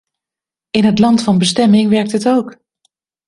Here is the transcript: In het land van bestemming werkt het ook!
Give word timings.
In 0.69 0.83
het 0.83 0.99
land 0.99 1.23
van 1.23 1.37
bestemming 1.37 1.89
werkt 1.89 2.11
het 2.11 2.27
ook! 2.27 2.57